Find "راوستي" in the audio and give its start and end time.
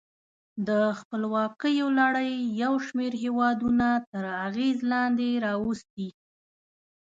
5.45-6.09